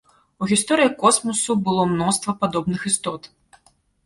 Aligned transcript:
У 0.43 0.47
гісторыі 0.51 0.91
космасу 1.03 1.57
было 1.67 1.83
мноства 1.93 2.35
падобных 2.41 2.81
істот. 2.93 3.31